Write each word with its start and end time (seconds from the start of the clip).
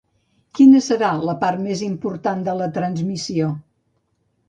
Quina 0.59 0.81
serà 0.85 1.09
la 1.29 1.35
part 1.45 1.63
més 1.67 1.85
important 1.89 2.43
de 2.51 2.59
la 2.65 2.73
transmissió? 2.81 3.55